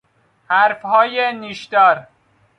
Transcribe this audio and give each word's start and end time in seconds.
حرفهای 0.49 1.33
نیشدار 1.33 2.07